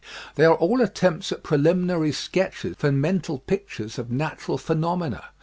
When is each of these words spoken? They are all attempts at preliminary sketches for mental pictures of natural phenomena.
They 0.33 0.45
are 0.45 0.55
all 0.55 0.81
attempts 0.81 1.31
at 1.31 1.43
preliminary 1.43 2.11
sketches 2.11 2.75
for 2.79 2.91
mental 2.91 3.37
pictures 3.37 3.99
of 3.99 4.09
natural 4.09 4.57
phenomena. 4.57 5.25